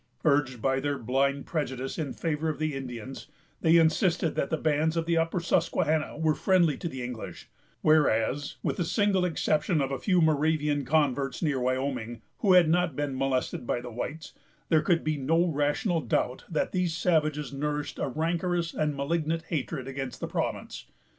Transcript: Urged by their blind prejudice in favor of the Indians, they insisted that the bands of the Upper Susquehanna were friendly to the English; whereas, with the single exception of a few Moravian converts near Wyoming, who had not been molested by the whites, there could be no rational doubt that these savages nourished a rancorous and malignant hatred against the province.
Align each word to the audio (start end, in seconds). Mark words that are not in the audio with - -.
Urged 0.25 0.63
by 0.63 0.79
their 0.79 0.97
blind 0.97 1.45
prejudice 1.45 1.99
in 1.99 2.11
favor 2.11 2.49
of 2.49 2.57
the 2.57 2.73
Indians, 2.73 3.27
they 3.61 3.77
insisted 3.77 4.33
that 4.33 4.49
the 4.49 4.57
bands 4.57 4.97
of 4.97 5.05
the 5.05 5.15
Upper 5.15 5.39
Susquehanna 5.39 6.17
were 6.17 6.33
friendly 6.33 6.75
to 6.75 6.87
the 6.89 7.03
English; 7.03 7.51
whereas, 7.81 8.55
with 8.63 8.77
the 8.77 8.83
single 8.83 9.23
exception 9.25 9.79
of 9.79 9.91
a 9.91 9.99
few 9.99 10.19
Moravian 10.19 10.85
converts 10.85 11.43
near 11.43 11.59
Wyoming, 11.59 12.23
who 12.39 12.53
had 12.53 12.67
not 12.67 12.95
been 12.95 13.15
molested 13.15 13.67
by 13.67 13.79
the 13.79 13.91
whites, 13.91 14.33
there 14.69 14.81
could 14.81 15.03
be 15.03 15.17
no 15.17 15.45
rational 15.45 16.01
doubt 16.01 16.45
that 16.49 16.71
these 16.71 16.97
savages 16.97 17.53
nourished 17.53 17.99
a 17.99 18.07
rancorous 18.07 18.73
and 18.73 18.95
malignant 18.97 19.43
hatred 19.49 19.87
against 19.87 20.19
the 20.19 20.27
province. 20.27 20.87